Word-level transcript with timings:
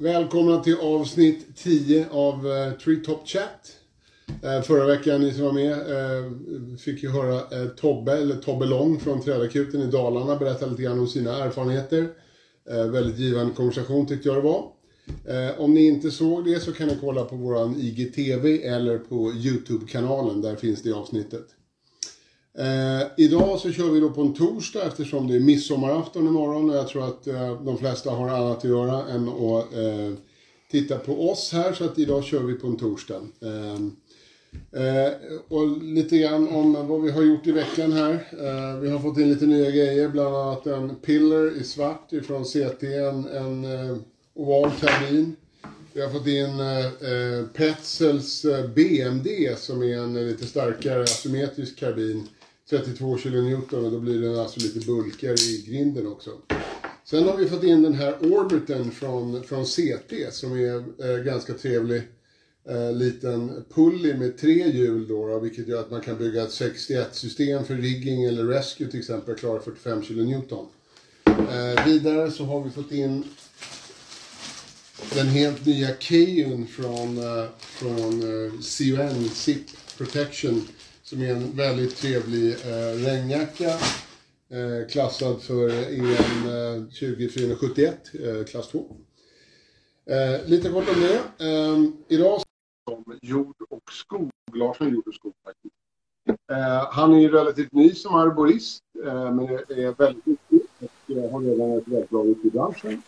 Välkomna 0.00 0.62
till 0.62 0.76
avsnitt 0.80 1.56
10 1.56 2.06
av 2.10 2.46
eh, 2.46 2.68
uh, 2.68 2.72
Tree 2.72 2.96
Top 2.96 3.28
Chat. 3.28 3.76
Uh, 4.44 4.62
förra 4.62 4.86
veckan, 4.86 5.20
ni 5.20 5.32
som 5.32 5.44
var 5.44 5.52
med, 5.52 5.72
uh, 5.72 6.32
fick 6.76 7.02
ju 7.02 7.10
höra 7.10 7.34
uh, 7.34 7.68
Tobbe, 7.68 8.12
eller 8.12 8.36
Tobbe 8.36 8.66
Lång 8.66 9.00
från 9.00 9.20
Trädakuten 9.20 9.82
i 9.82 9.86
Dalarna 9.86 10.36
berätta 10.36 10.66
lite 10.66 10.82
grann 10.82 10.98
om 10.98 11.06
sina 11.06 11.44
erfarenheter. 11.44 12.08
väldigt 12.92 13.18
givande 13.18 13.54
konversation 13.54 14.06
tyckte 14.06 14.28
jag 14.28 14.36
det 14.36 14.40
var. 14.40 14.72
om 15.58 15.74
ni 15.74 15.86
inte 15.86 16.10
såg 16.10 16.44
det 16.44 16.60
så 16.60 16.72
kan 16.72 16.88
ni 16.88 16.96
kolla 17.00 17.24
på 17.24 17.36
våran 17.36 17.76
IGTV 17.80 18.62
eller 18.62 18.98
på 18.98 19.32
YouTube-kanalen, 19.32 20.40
där 20.40 20.56
finns 20.56 20.82
det 20.82 20.92
avsnittet. 20.92 21.46
Eh, 22.58 23.06
idag 23.16 23.58
så 23.58 23.72
kör 23.72 23.90
vi 23.90 24.00
då 24.00 24.10
på 24.10 24.20
en 24.20 24.34
torsdag 24.34 24.82
eftersom 24.82 25.28
det 25.28 25.36
är 25.36 25.40
midsommarafton 25.40 26.26
imorgon 26.26 26.70
och 26.70 26.76
jag 26.76 26.88
tror 26.88 27.04
att 27.04 27.26
eh, 27.26 27.62
de 27.62 27.78
flesta 27.78 28.10
har 28.10 28.28
annat 28.28 28.58
att 28.58 28.64
göra 28.64 29.08
än 29.08 29.28
att 29.28 29.72
eh, 29.74 30.18
titta 30.70 30.98
på 30.98 31.30
oss 31.30 31.52
här 31.52 31.72
så 31.72 31.84
att 31.84 31.98
idag 31.98 32.24
kör 32.24 32.42
vi 32.42 32.54
på 32.54 32.66
en 32.66 32.76
torsdag. 32.76 33.20
Ehm, 33.42 33.96
eh, 34.72 35.12
och 35.48 35.82
lite 35.82 36.18
grann 36.18 36.48
om 36.48 36.88
vad 36.88 37.02
vi 37.02 37.10
har 37.10 37.22
gjort 37.22 37.46
i 37.46 37.52
veckan 37.52 37.92
här. 37.92 38.12
Eh, 38.12 38.80
vi 38.80 38.90
har 38.90 38.98
fått 38.98 39.18
in 39.18 39.28
lite 39.28 39.46
nya 39.46 39.70
grejer, 39.70 40.08
bland 40.08 40.36
annat 40.36 40.66
en 40.66 40.94
piller 40.94 41.60
i 41.60 41.64
svart 41.64 42.12
ifrån 42.12 42.44
CT, 42.44 42.82
en, 42.82 43.28
en 43.28 43.64
eh, 43.64 43.96
oval 44.34 44.70
karbin. 44.80 45.36
Vi 45.92 46.00
har 46.00 46.10
fått 46.10 46.26
in 46.26 46.60
eh, 46.60 46.86
eh 46.86 47.46
Petzels 47.54 48.44
eh, 48.44 48.66
BMD 48.66 49.28
som 49.56 49.82
är 49.82 49.96
en 49.96 50.28
lite 50.28 50.46
starkare 50.46 51.02
asymmetrisk 51.02 51.78
karbin 51.78 52.28
32 52.70 53.18
kilonewton 53.18 53.84
och 53.84 53.92
då 53.92 53.98
blir 53.98 54.20
den 54.20 54.38
alltså 54.38 54.60
lite 54.60 54.86
bulkigare 54.86 55.34
i 55.34 55.64
grinden 55.68 56.06
också. 56.06 56.30
Sen 57.04 57.24
har 57.24 57.36
vi 57.36 57.48
fått 57.48 57.64
in 57.64 57.82
den 57.82 57.94
här 57.94 58.16
Orbiten 58.20 58.90
från, 58.90 59.42
från 59.42 59.64
CT 59.64 60.12
som 60.32 60.52
är 60.52 60.76
eh, 60.76 61.24
ganska 61.24 61.52
trevlig. 61.52 62.02
Eh, 62.68 62.92
liten 62.92 63.64
pulley 63.74 64.14
med 64.14 64.38
tre 64.38 64.70
hjul 64.70 65.08
då, 65.08 65.26
då, 65.26 65.38
vilket 65.38 65.68
gör 65.68 65.80
att 65.80 65.90
man 65.90 66.00
kan 66.00 66.18
bygga 66.18 66.42
ett 66.42 66.50
61-system 66.50 67.64
för 67.64 67.74
rigging 67.74 68.24
eller 68.24 68.44
rescue 68.44 68.88
till 68.88 69.00
exempel, 69.00 69.34
klarar 69.34 69.60
45 69.60 70.02
kN. 70.02 70.42
Eh, 71.24 71.86
vidare 71.86 72.30
så 72.30 72.44
har 72.44 72.64
vi 72.64 72.70
fått 72.70 72.92
in 72.92 73.24
den 75.14 75.26
helt 75.26 75.66
nya 75.66 75.88
Keyun 75.98 76.66
från, 76.66 77.18
eh, 77.18 77.44
från 77.60 78.22
eh, 78.22 78.52
CUN, 78.60 79.30
SIP 79.34 79.66
Protection 79.98 80.68
som 81.08 81.22
är 81.22 81.30
en 81.30 81.56
väldigt 81.56 81.96
trevlig 81.96 82.52
eh, 82.52 82.94
regnjacka. 83.06 83.68
Eh, 84.50 84.88
klassad 84.90 85.42
för 85.42 85.68
EM 85.68 86.82
eh, 86.82 86.92
20471, 86.98 88.10
eh, 88.14 88.44
klass 88.44 88.68
2. 88.68 88.96
Eh, 90.06 90.46
lite 90.46 90.68
kort 90.68 90.88
om 90.88 91.00
det. 91.00 91.44
Eh, 91.46 91.84
idag 92.08 92.40
om 92.90 93.18
jord 93.22 93.56
och 93.70 93.92
skog, 93.92 94.30
Larsson 94.54 94.92
jord 94.92 95.08
och 95.08 95.14
skog 95.14 95.34
faktiskt. 95.44 95.74
Eh, 96.50 96.92
han 96.92 97.14
är 97.14 97.18
ju 97.18 97.28
relativt 97.28 97.72
ny 97.72 97.94
som 97.94 98.14
arborist, 98.14 98.82
eh, 99.04 99.32
men 99.34 99.48
är 99.48 99.98
väldigt 99.98 100.26
nyttig 100.26 100.60
och 101.08 101.30
har 101.30 101.40
redan 101.40 101.78
ett 101.78 101.88
väldigt 101.88 102.10
bra 102.10 102.24
i 102.24 102.50
branschen. 102.50 103.02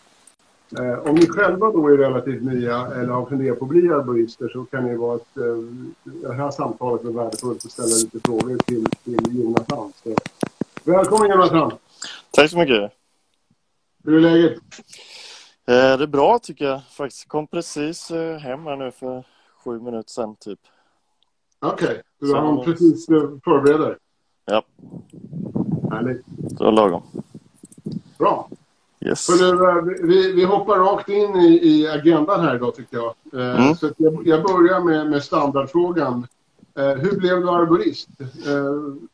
Eh, 0.79 1.09
om 1.09 1.15
ni 1.15 1.27
själva 1.27 1.71
då 1.71 1.87
är 1.87 1.97
relativt 1.97 2.43
nya 2.43 2.87
eller 2.87 3.13
har 3.13 3.25
funderat 3.25 3.59
på 3.59 3.65
att 3.65 3.71
bli 3.71 3.89
arborister 3.89 4.49
så 4.49 4.65
kan 4.65 4.85
det 4.85 4.97
vara 4.97 5.15
ett, 5.15 5.37
eh, 5.37 5.55
det 6.03 6.33
här 6.33 6.51
samtalet 6.51 7.03
är 7.03 7.11
värdefullt 7.11 7.65
att 7.65 7.71
ställa 7.71 7.87
lite 7.87 8.19
frågor 8.19 8.57
till, 8.57 8.85
till 9.03 9.39
Jonathan. 9.43 9.93
Så, 10.03 10.15
välkommen 10.83 11.29
Jonathan! 11.29 11.71
Tack 12.31 12.49
så 12.49 12.57
mycket! 12.57 12.91
Hur 14.03 14.17
är 14.17 14.21
läget? 14.21 14.53
Eh, 15.67 15.97
det 15.97 16.03
är 16.03 16.07
bra 16.07 16.39
tycker 16.39 16.65
jag 16.65 16.81
faktiskt. 16.83 17.27
Kom 17.27 17.47
precis 17.47 18.11
eh, 18.11 18.37
hem 18.37 18.65
här 18.65 18.75
nu 18.75 18.91
för 18.91 19.23
sju 19.63 19.79
minuter 19.79 20.09
sedan 20.09 20.35
typ. 20.35 20.59
Okej, 21.59 21.87
okay. 21.87 21.97
så 22.19 22.25
du 22.25 22.33
har 22.33 22.63
precis 22.63 23.09
eh, 23.09 23.29
förbereder? 23.43 23.97
Ja. 24.45 24.63
Härligt. 25.91 26.25
Så 26.57 26.71
lagom. 26.71 27.03
Bra. 28.17 28.49
Yes. 29.05 29.25
För, 29.25 29.77
eh, 29.77 29.83
vi, 29.83 30.33
vi 30.33 30.43
hoppar 30.43 30.79
rakt 30.79 31.09
in 31.09 31.35
i, 31.35 31.59
i 31.63 31.87
agendan 31.87 32.41
här 32.41 32.55
idag 32.55 32.75
tycker 32.75 32.97
jag. 32.97 33.13
Eh, 33.33 33.61
mm. 33.61 33.75
Så 33.75 33.89
jag, 33.97 34.27
jag, 34.27 34.43
börjar 34.43 34.79
med, 34.79 35.09
med 35.09 35.23
standardfrågan. 35.23 36.27
Eh, 36.77 36.85
hur 36.85 37.19
blev 37.19 37.41
du 37.41 37.49
arborist? 37.49 38.09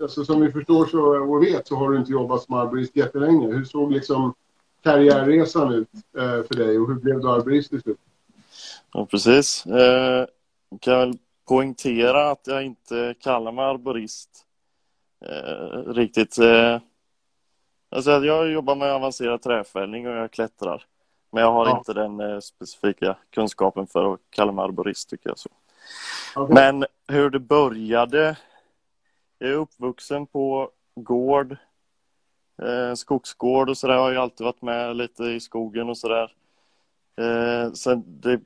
alltså, 0.01 0.25
som 0.25 0.41
vi 0.41 0.51
förstår 0.51 0.85
så, 0.85 0.99
och 1.01 1.43
vet 1.43 1.67
så 1.67 1.75
har 1.75 1.91
du 1.91 1.97
inte 1.97 2.11
jobbat 2.11 2.41
som 2.41 2.55
arborist 2.55 2.95
jättelänge. 2.95 3.47
Hur 3.47 3.65
såg 3.65 3.91
liksom 3.91 4.33
karriärresan 4.83 5.73
ut 5.73 5.89
för 6.13 6.55
dig 6.55 6.79
och 6.79 6.87
hur 6.87 6.95
blev 6.95 7.19
du 7.19 7.29
arborist 7.29 7.69
till 7.69 7.81
slut? 7.81 7.97
Ja, 8.93 9.07
precis. 9.11 9.63
Kan 10.79 10.99
väl 10.99 11.13
poängtera 11.47 12.31
att 12.31 12.41
jag 12.45 12.65
inte 12.65 13.15
kallar 13.19 13.51
mig 13.51 13.65
arborist 13.65 14.29
riktigt. 15.87 16.37
Alltså, 17.89 18.11
jag 18.11 18.51
jobbar 18.51 18.75
med 18.75 18.91
avancerad 18.91 19.41
träfällning 19.41 20.07
och 20.07 20.13
jag 20.13 20.31
klättrar. 20.31 20.85
Men 21.31 21.43
jag 21.43 21.51
har 21.51 21.65
ja. 21.65 21.77
inte 21.77 21.93
den 21.93 22.19
eh, 22.19 22.39
specifika 22.39 23.17
kunskapen 23.29 23.87
för 23.87 24.13
att 24.13 24.19
kalla 24.29 24.51
mig 24.51 24.63
arborist 24.63 25.09
tycker 25.09 25.29
jag. 25.29 25.39
Så. 25.39 25.49
Okay. 26.35 26.53
Men 26.53 26.85
hur 27.07 27.29
det 27.29 27.39
började. 27.39 28.37
Jag 29.39 29.49
är 29.49 29.53
uppvuxen 29.53 30.27
på 30.27 30.71
gård, 30.95 31.57
eh, 32.61 32.93
skogsgård 32.93 33.69
och 33.69 33.77
sådär. 33.77 33.93
Jag 33.93 34.01
har 34.01 34.11
ju 34.11 34.17
alltid 34.17 34.45
varit 34.45 34.61
med 34.61 34.95
lite 34.95 35.23
i 35.23 35.39
skogen 35.39 35.89
och 35.89 35.97
sådär. 35.97 36.33
Eh, 37.21 37.71
sen 37.71 38.03
det 38.07 38.41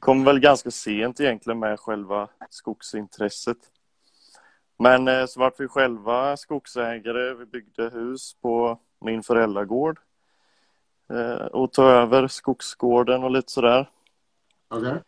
kom 0.00 0.24
väl 0.24 0.40
ganska 0.40 0.70
sent 0.70 1.20
egentligen 1.20 1.58
med 1.58 1.80
själva 1.80 2.28
skogsintresset. 2.50 3.58
Men 4.78 5.08
eh, 5.08 5.26
så 5.26 5.40
vart 5.40 5.60
vi 5.60 5.68
själva 5.68 6.36
skogsägare. 6.36 7.34
Vi 7.34 7.46
byggde 7.46 7.88
hus 7.88 8.36
på 8.42 8.78
min 9.00 9.22
föräldragård. 9.22 9.98
Eh, 11.10 11.46
och 11.46 11.72
tog 11.72 11.84
över 11.84 12.28
skogsgården 12.28 13.24
och 13.24 13.30
lite 13.30 13.52
sådär. 13.52 13.90
Okay. 14.70 14.98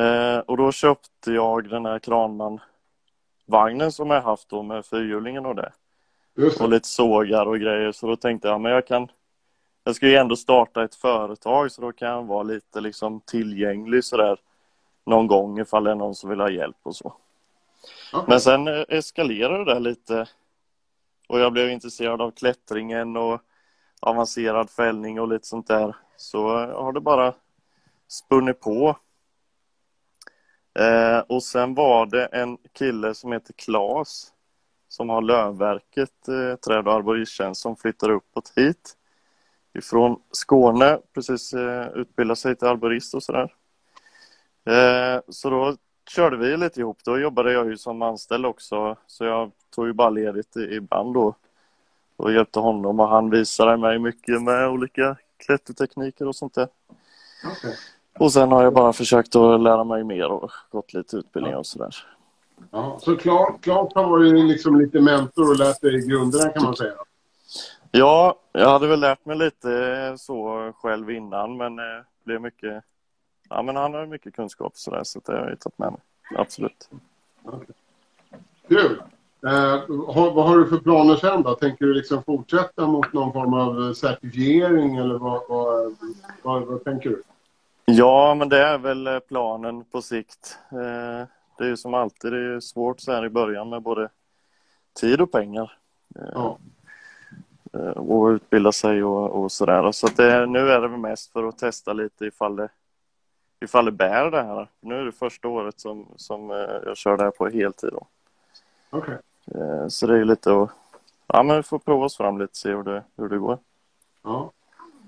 Eh, 0.00 0.38
och 0.38 0.56
då 0.56 0.72
köpte 0.72 1.32
jag 1.32 1.68
den 1.68 1.86
här 1.86 1.98
Kranman-vagnen 1.98 3.92
som 3.92 4.10
jag 4.10 4.22
haft 4.22 4.48
då 4.48 4.62
med 4.62 4.86
fyrhjulingen 4.86 5.46
och 5.46 5.54
det. 5.54 5.72
Och 6.60 6.68
lite 6.68 6.88
sågar 6.88 7.46
och 7.46 7.58
grejer. 7.58 7.92
Så 7.92 8.06
då 8.06 8.16
tänkte 8.16 8.48
jag, 8.48 8.60
men 8.60 8.72
jag 8.72 8.86
kan... 8.86 9.08
Jag 9.84 9.96
ska 9.96 10.06
ju 10.08 10.14
ändå 10.14 10.36
starta 10.36 10.84
ett 10.84 10.94
företag 10.94 11.72
så 11.72 11.82
då 11.82 11.92
kan 11.92 12.08
jag 12.08 12.22
vara 12.22 12.42
lite 12.42 12.80
liksom 12.80 13.20
tillgänglig 13.20 14.04
sådär 14.04 14.38
någon 15.06 15.26
gång 15.26 15.60
ifall 15.60 15.84
det 15.84 15.90
är 15.90 15.94
någon 15.94 16.14
som 16.14 16.30
vill 16.30 16.40
ha 16.40 16.50
hjälp 16.50 16.76
och 16.82 16.96
så. 16.96 17.14
Okay. 18.12 18.24
Men 18.28 18.40
sen 18.40 18.68
eh, 18.68 18.84
eskalerade 18.88 19.74
det 19.74 19.80
lite 19.80 20.28
och 21.28 21.40
jag 21.40 21.52
blev 21.52 21.70
intresserad 21.70 22.22
av 22.22 22.30
klättringen 22.30 23.16
och 23.16 23.40
avancerad 24.00 24.70
fällning 24.70 25.20
och 25.20 25.28
lite 25.28 25.46
sånt 25.46 25.66
där. 25.66 25.96
Så 26.16 26.62
eh, 26.62 26.82
har 26.82 26.92
det 26.92 27.00
bara 27.00 27.34
spunnit 28.08 28.60
på. 28.60 28.96
Eh, 30.78 31.18
och 31.18 31.42
sen 31.42 31.74
var 31.74 32.06
det 32.06 32.26
en 32.26 32.58
kille 32.72 33.14
som 33.14 33.32
heter 33.32 33.52
Klas 33.52 34.32
som 34.88 35.08
har 35.08 35.22
Lövverket 35.22 36.28
eh, 36.28 36.56
träd 36.56 36.88
och 36.88 36.94
arboristtjänst 36.94 37.60
som 37.60 37.76
flyttar 37.76 38.10
uppåt 38.10 38.52
hit 38.56 38.94
ifrån 39.74 40.22
Skåne, 40.30 41.00
precis 41.14 41.52
eh, 41.52 41.88
utbildar 41.88 42.34
sig 42.34 42.56
till 42.56 42.68
arborist 42.68 43.14
och 43.14 43.22
sådär. 43.22 43.54
Eh, 44.64 45.20
så 45.28 45.50
då 45.50 45.76
körde 46.08 46.36
vi 46.36 46.56
lite 46.56 46.80
ihop. 46.80 46.98
Då 47.04 47.18
jobbade 47.18 47.52
jag 47.52 47.66
ju 47.66 47.76
som 47.76 48.02
anställd 48.02 48.46
också 48.46 48.96
så 49.06 49.24
jag 49.24 49.50
tog 49.74 49.86
ju 49.86 49.92
bara 49.92 50.10
ledigt 50.10 50.56
ibland 50.56 51.14
då 51.14 51.34
och 52.16 52.32
hjälpte 52.32 52.60
honom 52.60 53.00
och 53.00 53.08
han 53.08 53.30
visade 53.30 53.76
mig 53.76 53.98
mycket 53.98 54.42
med 54.42 54.68
olika 54.68 55.16
klättertekniker 55.36 56.28
och 56.28 56.36
sånt 56.36 56.54
där. 56.54 56.68
Okay. 57.52 57.72
Och 58.18 58.32
sen 58.32 58.52
har 58.52 58.62
jag 58.62 58.74
bara 58.74 58.92
försökt 58.92 59.36
att 59.36 59.60
lära 59.60 59.84
mig 59.84 60.04
mer 60.04 60.28
och 60.28 60.50
gått 60.70 60.92
lite 60.92 61.16
utbildningar 61.16 61.58
och 61.58 61.66
sådär. 61.66 61.96
Ja, 62.70 62.98
så 63.00 63.16
Clark, 63.16 63.60
Clark 63.60 63.94
har 63.94 64.08
varit 64.08 64.44
liksom 64.44 64.80
lite 64.80 65.00
mentor 65.00 65.50
och 65.50 65.58
lärt 65.58 65.80
dig 65.80 66.08
grunderna 66.08 66.50
kan 66.50 66.62
man 66.62 66.76
säga? 66.76 66.94
Ja, 67.90 68.38
jag 68.52 68.70
hade 68.70 68.86
väl 68.86 69.00
lärt 69.00 69.26
mig 69.26 69.36
lite 69.36 70.14
så 70.18 70.72
själv 70.76 71.10
innan 71.10 71.56
men 71.56 71.76
det 71.76 72.04
blev 72.24 72.40
mycket 72.40 72.84
Ja, 73.48 73.62
men 73.62 73.76
han 73.76 73.94
har 73.94 74.06
mycket 74.06 74.34
kunskap 74.34 74.76
så, 74.76 74.90
där, 74.90 75.04
så 75.04 75.20
det 75.24 75.32
har 75.32 75.48
jag 75.48 75.60
tagit 75.60 75.78
med 75.78 75.92
mig. 75.92 76.00
Absolut. 76.36 76.90
Okay. 77.44 77.74
Kul! 78.68 79.02
Eh, 79.46 79.84
vad 80.08 80.48
har 80.48 80.58
du 80.58 80.66
för 80.68 80.78
planer 80.78 81.16
sen 81.16 81.42
då? 81.42 81.54
Tänker 81.54 81.84
du 81.84 81.94
liksom 81.94 82.22
fortsätta 82.22 82.86
mot 82.86 83.12
någon 83.12 83.32
form 83.32 83.54
av 83.54 83.94
certifiering 83.94 84.96
eller 84.96 85.18
vad, 85.18 85.42
vad, 85.48 85.96
vad, 86.42 86.62
vad 86.62 86.84
tänker 86.84 87.10
du? 87.10 87.22
Ja, 87.84 88.34
men 88.34 88.48
det 88.48 88.62
är 88.62 88.78
väl 88.78 89.20
planen 89.28 89.84
på 89.84 90.02
sikt. 90.02 90.58
Eh, 90.72 91.26
det 91.58 91.64
är 91.64 91.68
ju 91.68 91.76
som 91.76 91.94
alltid, 91.94 92.32
det 92.32 92.54
är 92.54 92.60
svårt 92.60 93.00
så 93.00 93.12
här 93.12 93.24
i 93.24 93.28
början 93.28 93.68
med 93.68 93.82
både 93.82 94.08
tid 95.00 95.20
och 95.20 95.32
pengar. 95.32 95.72
Eh, 96.16 96.30
ja. 96.34 96.58
Och 97.96 98.26
utbilda 98.26 98.72
sig 98.72 99.04
och, 99.04 99.42
och 99.42 99.52
sådär. 99.52 99.92
Så 99.92 100.08
det, 100.16 100.46
nu 100.46 100.70
är 100.70 100.80
det 100.80 100.88
mest 100.88 101.32
för 101.32 101.44
att 101.44 101.58
testa 101.58 101.92
lite 101.92 102.26
ifall 102.26 102.56
det 102.56 102.68
ifall 103.60 103.84
det 103.84 103.92
bär 103.92 104.30
det 104.30 104.42
här. 104.42 104.68
Nu 104.80 104.94
är 104.94 105.04
det 105.04 105.12
första 105.12 105.48
året 105.48 105.80
som, 105.80 106.06
som 106.16 106.50
jag 106.84 106.96
kör 106.96 107.16
det 107.16 107.24
här 107.24 107.30
på 107.30 107.48
heltid. 107.48 107.90
Då. 107.92 108.06
Okay. 108.98 109.16
Så 109.88 110.06
det 110.06 110.18
är 110.18 110.24
lite 110.24 110.62
att 110.62 110.70
ja, 111.26 111.42
men 111.42 111.56
vi 111.56 111.62
får 111.62 111.78
prova 111.78 112.04
oss 112.04 112.16
fram 112.16 112.38
lite, 112.38 112.56
se 112.56 112.68
hur 112.68 112.82
det, 112.82 113.04
hur 113.16 113.28
det 113.28 113.38
går. 113.38 113.58
Ja. 114.24 114.52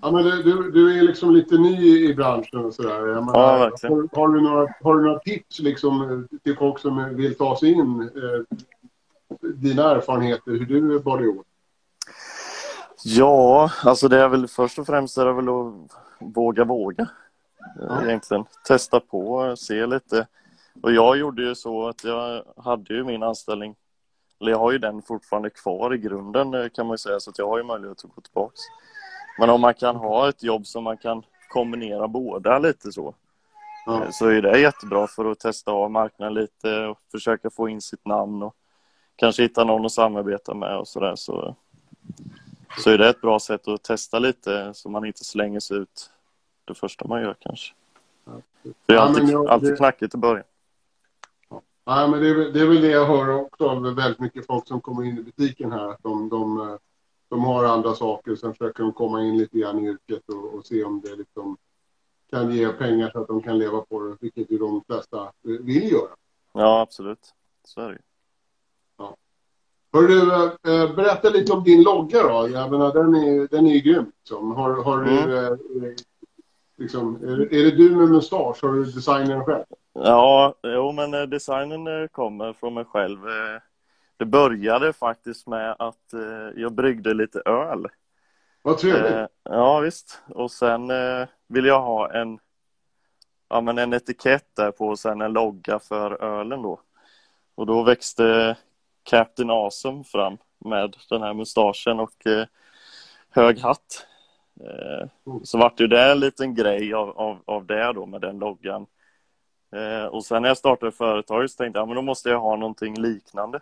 Ja, 0.02 0.11
men 0.11 0.25
du, 0.25 0.70
du 0.70 0.99
är 0.99 1.02
liksom 1.02 1.35
lite 1.35 1.58
ny 1.58 2.08
i 2.11 2.14
branschen 2.14 2.64
och 2.64 2.75
sådär. 2.75 3.06
Ja, 3.06 3.58
verkligen. 3.58 3.97
Har, 3.97 4.08
har, 4.20 4.29
du 4.29 4.41
några, 4.41 4.75
har 4.82 4.94
du 4.94 5.03
några 5.03 5.19
tips 5.19 5.58
liksom 5.58 6.29
till 6.43 6.56
folk 6.56 6.79
som 6.79 7.17
vill 7.17 7.37
ta 7.37 7.56
sig 7.56 7.73
in? 7.73 8.00
Eh, 8.00 8.56
dina 9.41 9.91
erfarenheter, 9.91 10.50
hur 10.50 10.67
du 10.67 10.99
bar 10.99 11.19
dig 11.19 11.29
åt? 11.29 11.46
Ja, 13.05 13.70
alltså 13.85 14.08
det 14.08 14.19
är 14.19 14.29
väl 14.29 14.49
först 14.49 14.79
och 14.79 14.87
främst 14.87 15.19
är 15.19 15.26
det 15.26 15.32
väl 15.32 15.49
att 15.49 15.75
våga 16.19 16.64
våga. 16.64 17.08
Ja. 17.77 18.05
Egentligen. 18.05 18.45
Testa 18.65 19.01
på, 19.01 19.55
se 19.57 19.87
lite. 19.87 20.27
Och 20.83 20.93
jag 20.93 21.19
gjorde 21.19 21.43
ju 21.43 21.55
så 21.55 21.89
att 21.89 22.05
jag 22.05 22.45
hade 22.57 22.95
ju 22.95 23.05
min 23.05 23.23
anställning 23.23 23.77
eller 24.41 24.51
jag 24.51 24.59
har 24.59 24.73
ju 24.73 24.79
den 24.79 25.03
fortfarande 25.03 25.51
kvar 25.51 25.95
i 25.95 25.99
grunden 25.99 26.55
eh, 26.55 26.69
kan 26.69 26.87
man 26.87 26.95
ju 26.95 26.99
säga, 26.99 27.21
så 27.21 27.31
att 27.31 27.39
jag 27.39 27.49
har 27.49 27.59
ju 27.59 27.65
möjlighet 27.65 28.05
att 28.05 28.15
gå 28.15 28.21
tillbaks. 28.21 28.61
Men 29.39 29.51
om 29.51 29.61
man 29.61 29.75
kan 29.75 29.97
ha 29.97 30.29
ett 30.29 30.43
jobb 30.43 30.67
som 30.67 30.85
man 30.85 30.97
kan 30.97 31.23
kombinera 31.49 32.09
båda 32.09 32.59
lite 32.59 32.93
så, 32.93 33.15
ja. 33.87 34.05
Eh, 34.05 34.11
så 34.11 34.27
är 34.27 34.43
det 34.43 34.61
jättebra 34.61 35.06
för 35.06 35.31
att 35.31 35.41
testa 35.41 35.71
av 35.71 35.91
marknaden 35.91 36.35
lite 36.35 36.87
och 36.87 36.99
försöka 37.13 37.51
få 37.51 37.69
in 37.69 37.81
sitt 37.81 38.06
namn 38.06 38.43
och 38.43 38.55
kanske 39.17 39.43
hitta 39.43 39.65
någon 39.65 39.87
att 39.87 39.93
samarbeta 39.93 40.55
med 40.55 40.79
och 40.79 40.89
sådär. 40.89 41.17
Så, 41.17 41.56
så 42.79 42.91
är 42.91 42.99
det 42.99 43.09
ett 43.09 43.21
bra 43.21 43.41
sätt 43.41 43.69
att 43.69 43.83
testa 43.83 44.19
lite 44.19 44.75
så 44.75 44.89
man 44.89 45.05
inte 45.05 45.25
slänger 45.25 45.61
sig 45.61 45.77
ut 45.77 46.11
det 46.70 46.75
första 46.75 47.08
man 47.08 47.22
gör 47.22 47.37
kanske. 47.40 47.75
Det 48.87 48.94
är 48.94 48.99
alltid, 48.99 49.25
ja, 49.25 49.31
jag, 49.31 49.49
alltid 49.49 49.76
knackigt 49.76 50.14
i 50.14 50.19
början. 50.19 50.44
Ja, 51.84 52.06
men 52.06 52.20
det 52.20 52.28
är, 52.28 52.34
det 52.34 52.61
är 52.61 52.67
väl 52.67 52.81
det 52.81 52.90
jag 52.90 53.06
hör 53.06 53.28
också 53.28 53.69
av 53.69 53.94
väldigt 53.94 54.20
mycket 54.20 54.46
folk 54.46 54.67
som 54.67 54.81
kommer 54.81 55.05
in 55.05 55.19
i 55.19 55.22
butiken 55.22 55.72
här. 55.72 55.88
Att 55.88 56.02
de, 56.02 56.28
de, 56.28 56.78
de 57.28 57.44
har 57.44 57.64
andra 57.64 57.94
saker. 57.94 58.37
Sen 58.37 58.52
försöker 58.55 58.82
de 58.82 58.93
komma 58.93 59.22
in 59.22 59.38
lite 59.38 59.58
grann 59.58 59.78
i 59.78 59.88
yrket 59.88 60.28
och, 60.28 60.55
och 60.55 60.67
se 60.67 60.84
om 60.84 61.00
det 61.00 61.17
liksom 61.17 61.56
kan 62.31 62.52
ge 62.52 62.69
pengar 62.69 63.11
så 63.11 63.20
att 63.20 63.28
de 63.28 63.43
kan 63.43 63.58
leva 63.58 63.81
på 63.81 64.02
det. 64.02 64.17
Vilket 64.20 64.50
ju 64.50 64.58
de 64.58 64.82
flesta 64.87 65.32
vill 65.43 65.93
göra. 65.93 66.11
Ja, 66.52 66.81
absolut. 66.81 67.34
Så 67.64 67.81
är 67.81 67.88
det 67.88 67.99
ja. 68.99 69.17
Hör 69.93 70.02
du, 70.02 70.44
eh, 70.44 70.94
berätta 70.94 71.31
lite 71.31 71.52
om 71.52 71.64
din 71.64 71.82
logga 71.82 72.22
då. 72.22 72.49
Jag 72.49 72.70
menar, 72.70 72.93
den 72.93 73.14
är, 73.14 73.49
den 73.49 73.67
är 73.67 73.75
ju 73.75 73.81
grym. 73.81 74.12
Liksom. 74.19 74.52
Har, 74.52 74.82
har 74.84 75.02
mm. 75.02 75.28
du, 75.28 75.38
eh, 75.38 75.56
liksom, 76.81 77.25
är, 77.25 77.55
är 77.55 77.65
det 77.65 77.71
du 77.71 77.97
med 77.97 78.09
mustasch? 78.09 78.62
Har 78.62 78.73
du 78.73 78.85
designat 78.85 79.29
den 79.29 79.44
själv? 79.44 79.65
Ja, 79.93 80.55
jo, 80.62 80.93
men 80.93 81.15
eh, 81.15 81.23
designen 81.23 81.87
eh, 81.87 82.09
kommer 82.09 82.53
från 82.53 82.75
mig 82.75 82.85
själv. 82.85 83.29
Eh, 83.29 83.61
det 84.17 84.25
började 84.25 84.93
faktiskt 84.93 85.47
med 85.47 85.77
att 85.79 86.15
jag 86.56 86.73
bryggde 86.73 87.15
lite 87.15 87.41
öl. 87.41 87.87
Vad 88.62 88.79
trevligt. 88.79 89.29
Ja, 89.43 89.81
visst. 89.81 90.23
Och 90.29 90.50
sen 90.50 90.93
ville 91.49 91.69
jag 91.69 91.82
ha 91.82 92.12
en, 92.12 92.38
ja, 93.49 93.61
men 93.61 93.79
en 93.79 93.93
etikett 93.93 94.56
där 94.56 94.71
på 94.71 94.88
och 94.88 94.99
sen 94.99 95.21
en 95.21 95.32
logga 95.32 95.79
för 95.79 96.23
ölen 96.23 96.62
då. 96.62 96.81
Och 97.55 97.67
då 97.67 97.82
växte 97.82 98.56
Captain 99.03 99.50
Awesome 99.50 100.05
fram 100.05 100.37
med 100.59 100.97
den 101.11 101.23
här 101.23 101.35
mustaschen 101.35 102.00
och 102.00 102.27
hög 103.31 103.59
hatt. 103.59 104.06
Mm. 104.61 105.45
Så 105.45 105.59
vart 105.59 105.81
ju 105.81 105.87
det 105.87 106.12
en 106.12 106.21
liten 106.21 106.55
grej 106.55 106.95
av, 106.95 107.19
av, 107.19 107.39
av 107.45 107.67
det 107.67 107.93
då 107.93 108.07
med 108.07 108.21
den 108.21 108.39
loggan. 108.39 108.87
Eh, 109.77 110.05
och 110.05 110.25
sen 110.25 110.43
när 110.43 110.49
jag 110.49 110.59
startade 110.59 110.93
företaget 110.93 111.51
så 111.51 111.57
tänkte 111.57 111.79
jag, 111.79 111.83
ja, 111.83 111.87
men 111.87 111.97
då 111.97 112.03
måste 112.03 112.29
jag 112.29 112.41
ha 112.41 112.57
någonting 112.57 113.01
liknande. 113.01 113.61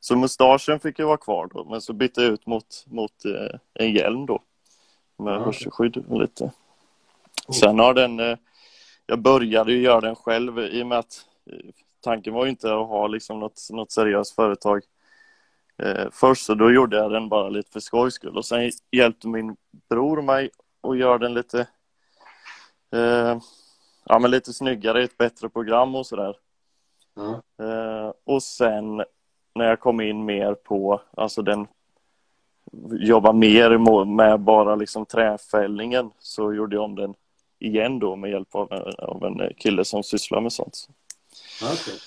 Så 0.00 0.16
mustaschen 0.16 0.80
fick 0.80 0.98
ju 0.98 1.04
vara 1.04 1.16
kvar 1.16 1.48
då, 1.54 1.64
men 1.64 1.80
så 1.80 1.92
bytte 1.92 2.22
jag 2.22 2.32
ut 2.32 2.46
mot, 2.46 2.84
mot 2.86 3.24
eh, 3.24 3.58
en 3.74 3.92
hjälm 3.92 4.26
då. 4.26 4.42
Med 5.16 5.34
okay. 5.34 5.44
hörselskydd 5.44 6.04
lite. 6.10 6.52
Sen 7.60 7.78
har 7.78 7.94
den, 7.94 8.20
eh, 8.20 8.38
jag 9.06 9.18
började 9.18 9.72
ju 9.72 9.80
göra 9.80 10.00
den 10.00 10.16
själv 10.16 10.58
i 10.58 10.82
och 10.82 10.86
med 10.86 10.98
att 10.98 11.26
eh, 11.50 11.70
tanken 12.00 12.34
var 12.34 12.44
ju 12.44 12.50
inte 12.50 12.74
att 12.74 12.88
ha 12.88 13.06
liksom 13.06 13.40
något, 13.40 13.68
något 13.70 13.92
seriöst 13.92 14.34
företag 14.34 14.82
eh, 15.82 16.06
först, 16.12 16.44
så 16.44 16.54
då 16.54 16.72
gjorde 16.72 16.96
jag 16.96 17.10
den 17.10 17.28
bara 17.28 17.48
lite 17.48 17.70
för 17.72 17.80
skojs 17.80 18.14
skull. 18.14 18.36
Och 18.36 18.46
sen 18.46 18.70
hjälpte 18.90 19.28
min 19.28 19.56
bror 19.88 20.22
mig 20.22 20.50
att 20.82 20.98
göra 20.98 21.18
den 21.18 21.34
lite 21.34 21.60
eh, 22.92 23.38
ja, 24.04 24.18
men 24.18 24.30
lite 24.30 24.52
snyggare, 24.52 25.04
ett 25.04 25.18
bättre 25.18 25.48
program 25.48 25.94
och 25.94 26.06
sådär. 26.06 26.36
Mm. 27.16 27.32
Eh, 27.58 28.12
och 28.24 28.42
sen 28.42 28.96
när 29.54 29.64
jag 29.64 29.80
kom 29.80 30.00
in 30.00 30.24
mer 30.24 30.54
på, 30.54 31.00
alltså 31.16 31.42
den 31.42 31.66
jobba 32.90 33.32
mer 33.32 34.04
med 34.04 34.40
bara 34.40 34.76
liksom 34.76 35.06
träfällningen 35.06 36.10
så 36.18 36.52
gjorde 36.52 36.76
jag 36.76 36.84
om 36.84 36.94
den 36.94 37.14
igen 37.58 37.98
då 37.98 38.16
med 38.16 38.30
hjälp 38.30 38.54
av, 38.54 38.72
av 38.98 39.24
en 39.24 39.54
kille 39.54 39.84
som 39.84 40.02
sysslar 40.02 40.40
med 40.40 40.52
sånt. 40.52 40.88
Okay. 41.62 41.98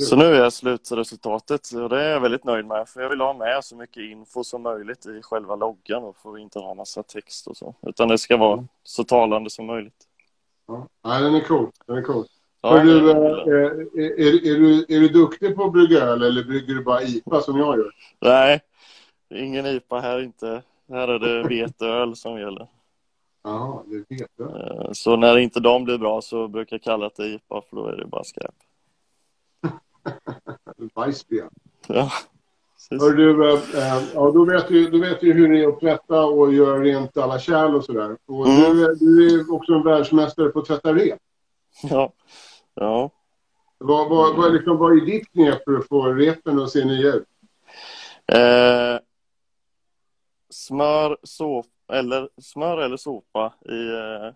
Så 0.00 0.16
nu 0.16 0.24
är 0.24 0.50
slutresultatet 0.50 1.72
och 1.72 1.88
det 1.88 2.02
är 2.02 2.10
jag 2.10 2.20
väldigt 2.20 2.44
nöjd 2.44 2.66
med 2.66 2.88
för 2.88 3.00
jag 3.00 3.08
vill 3.08 3.20
ha 3.20 3.32
med 3.32 3.64
så 3.64 3.76
mycket 3.76 4.02
info 4.02 4.44
som 4.44 4.62
möjligt 4.62 5.06
i 5.06 5.22
själva 5.22 5.56
loggan 5.56 6.02
och 6.02 6.16
får 6.16 6.38
inte 6.38 6.58
ha 6.58 6.74
massa 6.74 7.02
text 7.02 7.46
och 7.46 7.56
så 7.56 7.74
utan 7.82 8.08
det 8.08 8.18
ska 8.18 8.36
vara 8.36 8.66
så 8.82 9.04
talande 9.04 9.50
som 9.50 9.66
möjligt. 9.66 10.06
Ja. 10.66 10.86
Nej, 11.04 11.22
den 11.22 11.34
är 11.34 11.40
cool. 11.40 11.70
Den 11.86 11.96
är 11.96 12.02
cool. 12.02 12.26
Ja, 12.62 12.82
du, 12.82 13.10
är, 13.10 13.16
är, 13.16 13.90
är, 13.98 14.46
är, 14.46 14.58
du, 14.58 14.84
är 14.88 15.00
du 15.00 15.08
duktig 15.08 15.56
på 15.56 15.64
att 15.64 15.72
brygga 15.72 16.00
öl 16.00 16.22
eller 16.22 16.44
brygger 16.44 16.74
du 16.74 16.84
bara 16.84 17.02
IPA 17.02 17.40
som 17.40 17.58
jag 17.58 17.78
gör? 17.78 17.90
Nej, 18.20 18.60
ingen 19.34 19.66
IPA 19.66 20.00
här 20.00 20.22
inte. 20.22 20.62
Här 20.88 21.08
är 21.08 21.18
det 21.18 21.48
veteöl 21.48 22.16
som 22.16 22.38
gäller. 22.40 22.68
Ja, 23.42 23.84
det 23.86 23.96
är 23.96 24.04
veteöl. 24.08 24.86
Eh, 24.86 24.92
så 24.92 25.16
när 25.16 25.38
inte 25.38 25.60
de 25.60 25.84
blir 25.84 25.98
bra 25.98 26.22
så 26.22 26.48
brukar 26.48 26.76
jag 26.76 26.82
kalla 26.82 27.10
det 27.16 27.26
IPA 27.26 27.62
för 27.70 27.76
då 27.76 27.86
är 27.86 27.96
det 27.96 28.06
bara 28.06 28.24
skräp. 28.24 28.54
Weissbier. 30.94 31.48
Ja. 31.86 32.10
Hör 32.90 33.12
du, 33.12 33.52
äh, 33.52 34.02
ja, 34.14 34.30
då, 34.30 34.44
vet 34.44 34.68
du, 34.68 34.90
då 34.90 34.98
vet 34.98 35.20
du 35.20 35.32
hur 35.32 35.48
det 35.48 35.62
är 35.62 35.68
att 35.68 35.80
tvätta 35.80 36.24
och 36.24 36.54
göra 36.54 36.80
rent 36.80 37.16
alla 37.16 37.38
kärl 37.38 37.74
och 37.74 37.84
sådär. 37.84 38.16
Och 38.26 38.46
mm. 38.46 38.76
du, 38.76 38.94
du 38.94 39.40
är 39.40 39.54
också 39.54 39.72
en 39.72 39.82
världsmästare 39.82 40.48
på 40.48 40.58
att 40.58 40.66
tvätta 40.66 40.94
rep. 40.94 41.18
Ja. 41.82 42.12
ja. 42.74 43.10
Vad, 43.78 44.08
vad, 44.08 44.36
vad, 44.36 44.52
liksom, 44.52 44.78
vad 44.78 44.92
är 44.92 45.06
ditt 45.06 45.32
knep 45.32 45.64
för 45.64 45.76
att 45.76 45.88
få 45.88 46.12
repen 46.12 46.60
att 46.60 46.70
se 46.70 46.84
nya 46.84 47.12
ut? 47.12 47.26
Eh, 48.32 48.98
smör, 50.50 51.18
såp, 51.22 51.66
eller, 51.92 52.28
smör 52.42 52.78
eller 52.78 52.96
såpa 52.96 53.54
i 53.60 53.88
eh, 53.88 54.34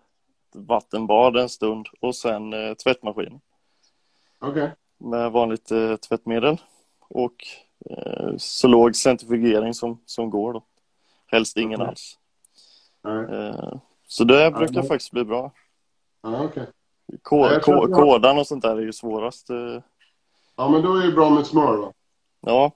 vattenbad 0.53 1.37
en 1.37 1.49
stund 1.49 1.87
och 2.01 2.15
sen 2.15 2.53
eh, 2.53 2.73
tvättmaskin. 2.73 3.39
Okej. 4.39 4.63
Okay. 4.63 4.69
Med 4.97 5.31
vanligt 5.31 5.71
eh, 5.71 5.95
tvättmedel. 5.95 6.61
Och 6.99 7.35
Eh, 7.89 8.37
så 8.37 8.67
låg 8.67 8.95
centrifugering 8.95 9.73
som, 9.73 9.99
som 10.05 10.29
går 10.29 10.53
då. 10.53 10.63
Helst 11.27 11.57
ingen 11.57 11.81
mm. 11.81 11.89
alls. 11.89 12.19
Mm. 13.03 13.79
Så 14.07 14.23
det 14.23 14.51
brukar 14.51 14.73
mm. 14.73 14.87
faktiskt 14.87 15.11
bli 15.11 15.23
bra. 15.23 15.51
Mm, 16.23 16.41
okay. 16.41 16.65
Kod, 17.21 17.61
kod, 17.61 17.93
kodan 17.93 18.37
och 18.37 18.47
sånt 18.47 18.61
där 18.61 18.77
är 18.77 18.81
ju 18.81 18.93
svårast. 18.93 19.49
Eh. 19.49 19.81
Ja, 20.55 20.69
men 20.69 20.81
då 20.81 20.95
är 20.95 21.05
det 21.05 21.11
bra 21.11 21.29
med 21.29 21.45
smör 21.45 21.77
då. 21.77 21.93
Ja. 22.41 22.71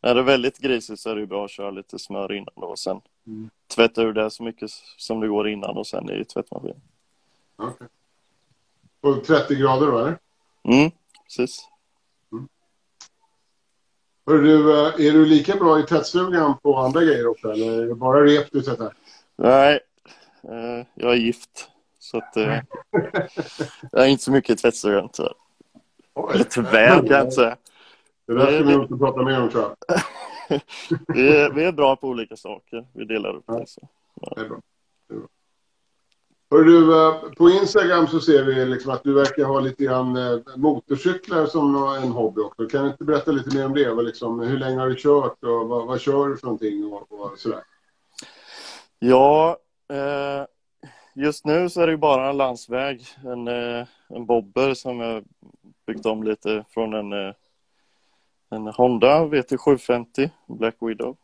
Är 0.00 0.14
det 0.14 0.22
väldigt 0.22 0.58
grisigt 0.58 1.00
så 1.00 1.10
är 1.10 1.16
det 1.16 1.26
bra 1.26 1.44
att 1.44 1.50
köra 1.50 1.70
lite 1.70 1.98
smör 1.98 2.32
innan 2.32 2.54
då 2.54 2.66
och 2.66 2.78
sen 2.78 3.00
mm. 3.26 3.50
tvätta 3.74 4.02
ur 4.02 4.12
det 4.12 4.30
så 4.30 4.42
mycket 4.42 4.70
som 4.96 5.20
det 5.20 5.28
går 5.28 5.48
innan 5.48 5.76
och 5.76 5.86
sen 5.86 6.10
i 6.10 6.24
tvättmaskin. 6.24 6.80
Okej. 7.56 7.72
Okay. 7.74 7.88
På 9.00 9.24
30 9.26 9.54
grader 9.54 9.86
då, 9.86 9.98
eller? 9.98 10.18
Mm, 10.62 10.90
precis. 11.26 11.68
Hör 14.26 14.38
du, 14.38 14.72
eh, 14.72 15.06
är 15.06 15.12
du 15.12 15.24
lika 15.24 15.56
bra 15.56 15.80
i 15.80 15.82
tvättstugan 15.82 16.58
på 16.62 16.76
andra 16.76 17.04
grejer 17.04 17.26
också? 17.26 17.52
Eller 17.52 17.82
är 17.82 17.86
det 17.86 17.94
bara 17.94 18.24
rep 18.24 18.52
du 18.52 18.62
tvättar? 18.62 18.94
Nej, 19.36 19.80
eh, 20.42 20.86
jag 20.94 21.12
är 21.12 21.16
gift. 21.16 21.70
Så 21.98 22.18
att 22.18 22.36
eh, 22.36 22.42
jag 23.92 24.04
är 24.04 24.06
inte 24.06 24.24
så 24.24 24.32
mycket 24.32 24.50
i 24.50 24.56
tvättstugan 24.56 25.08
tyvärr. 25.12 25.34
Eller 26.34 26.44
tyvärr 26.44 26.96
kan 26.96 27.06
jag 27.06 27.20
inte 27.20 27.34
säga. 27.34 27.56
Det 28.26 28.34
där 28.34 28.46
ska 28.46 28.64
vi 28.64 28.74
inte 28.74 28.96
prata 28.96 29.22
mer 29.22 29.42
om 29.42 29.50
tror 29.50 29.64
jag. 29.64 29.76
vi, 31.08 31.28
är, 31.28 31.50
vi 31.50 31.64
är 31.64 31.72
bra 31.72 31.96
på 31.96 32.08
olika 32.08 32.36
saker. 32.36 32.86
Vi 32.92 33.04
delar 33.04 33.36
upp 33.36 33.46
det. 33.46 33.66
Så. 33.66 33.88
Ja. 34.20 34.32
Det 34.36 34.40
är 34.40 34.48
bra. 34.48 34.60
Du, 36.48 37.06
eh, 37.06 37.14
på 37.36 37.50
Instagram 37.50 38.06
så 38.06 38.20
ser 38.20 38.44
vi 38.44 38.66
liksom 38.66 38.92
att 38.92 39.04
du 39.04 39.14
verkar 39.14 39.44
ha 39.44 39.60
lite 39.60 39.84
grann 39.84 40.16
eh, 40.16 40.38
motorcyklar 40.56 41.46
som 41.46 41.76
en 41.76 42.12
hobby 42.12 42.40
också. 42.40 42.66
Kan 42.66 42.84
du 42.84 42.90
inte 42.90 43.04
berätta 43.04 43.30
lite 43.30 43.56
mer 43.56 43.66
om 43.66 43.74
det? 43.74 44.02
Liksom, 44.02 44.40
hur 44.40 44.58
länge 44.58 44.78
har 44.78 44.88
du 44.88 44.96
kört 44.98 45.44
och 45.44 45.68
vad, 45.68 45.86
vad 45.86 46.00
kör 46.00 46.28
du 46.28 46.36
för 46.36 46.46
någonting 46.46 46.84
och, 46.84 47.12
och 47.12 47.38
sådär? 47.38 47.62
Ja, 48.98 49.56
eh, 49.92 50.46
just 51.14 51.44
nu 51.44 51.70
så 51.70 51.80
är 51.80 51.86
det 51.86 51.92
ju 51.92 51.98
bara 51.98 52.30
en 52.30 52.36
landsväg. 52.36 53.06
En, 53.24 53.48
eh, 53.48 53.86
en 54.08 54.26
bobber 54.26 54.74
som 54.74 55.00
jag 55.00 55.24
byggt 55.86 56.06
om 56.06 56.22
lite 56.22 56.64
från 56.70 56.94
en, 56.94 57.12
en 58.50 58.66
Honda 58.66 59.24
VT750 59.24 60.30
Black 60.46 60.76
Widow. 60.80 61.16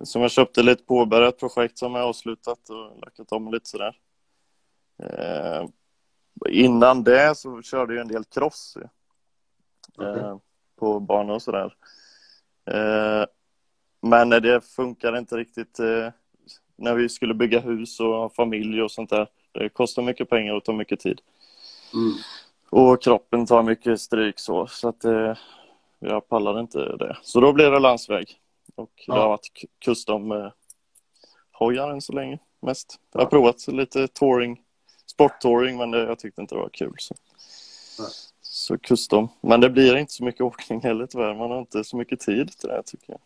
Som 0.00 0.22
jag 0.22 0.30
köpte 0.30 0.62
lite 0.62 0.84
påbörjat 0.84 1.38
projekt 1.38 1.78
som 1.78 1.94
är 1.94 2.00
avslutat 2.00 2.70
och 2.70 3.00
lackat 3.00 3.32
om 3.32 3.52
lite 3.52 3.68
sådär. 3.68 3.96
Eh, 5.02 5.68
innan 6.50 7.04
det 7.04 7.34
så 7.36 7.62
körde 7.62 7.94
jag 7.94 8.00
en 8.00 8.08
del 8.08 8.24
cross 8.24 8.78
eh, 10.00 10.10
okay. 10.10 10.38
på 10.78 11.00
banor 11.00 11.34
och 11.34 11.42
sådär. 11.42 11.74
Eh, 12.70 13.26
men 14.00 14.28
det 14.30 14.60
funkar 14.60 15.18
inte 15.18 15.36
riktigt 15.36 15.78
eh, 15.78 16.08
när 16.76 16.94
vi 16.94 17.08
skulle 17.08 17.34
bygga 17.34 17.60
hus 17.60 18.00
och 18.00 18.06
ha 18.06 18.30
familj 18.30 18.82
och 18.82 18.90
sånt 18.90 19.10
där. 19.10 19.28
Det 19.52 19.68
kostar 19.68 20.02
mycket 20.02 20.30
pengar 20.30 20.54
och 20.54 20.64
tar 20.64 20.72
mycket 20.72 21.00
tid. 21.00 21.20
Mm. 21.94 22.12
Och 22.70 23.02
kroppen 23.02 23.46
tar 23.46 23.62
mycket 23.62 24.00
stryk 24.00 24.38
så, 24.38 24.66
så 24.66 24.88
att 24.88 25.04
eh, 25.04 25.34
jag 25.98 26.28
pallar 26.28 26.60
inte 26.60 26.96
det. 26.96 27.16
Så 27.22 27.40
då 27.40 27.52
blev 27.52 27.72
det 27.72 27.78
landsväg. 27.78 28.38
Och 28.78 29.04
ja. 29.06 29.14
det 29.14 29.20
har 29.20 29.28
varit 29.28 29.64
custom 29.84 30.32
eh, 30.32 30.52
hojar 31.52 31.90
än 31.90 32.00
så 32.00 32.12
länge 32.12 32.38
mest. 32.60 33.00
Jag 33.12 33.20
har 33.20 33.26
provat 33.26 33.68
lite 33.68 34.08
touring, 34.08 34.62
sporttouring 35.06 35.76
men 35.76 35.90
det, 35.90 36.02
jag 36.02 36.18
tyckte 36.18 36.40
inte 36.40 36.54
det 36.54 36.60
var 36.60 36.70
kul. 36.72 36.94
Så. 36.98 37.14
så 38.40 38.78
custom. 38.78 39.28
Men 39.40 39.60
det 39.60 39.70
blir 39.70 39.96
inte 39.96 40.12
så 40.12 40.24
mycket 40.24 40.40
åkning 40.40 40.80
heller 40.80 41.06
tyvärr. 41.06 41.34
Man 41.34 41.50
har 41.50 41.58
inte 41.58 41.84
så 41.84 41.96
mycket 41.96 42.20
tid 42.20 42.58
till 42.58 42.68
det 42.68 42.82
tycker 42.82 43.12
jag. 43.12 43.20